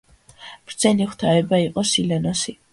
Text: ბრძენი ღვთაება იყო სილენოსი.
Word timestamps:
ბრძენი 0.71 1.07
ღვთაება 1.11 1.61
იყო 1.69 1.87
სილენოსი. 1.93 2.61